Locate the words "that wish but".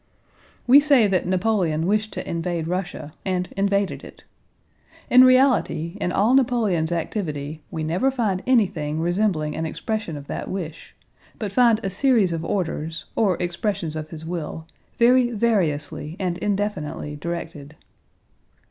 10.25-11.51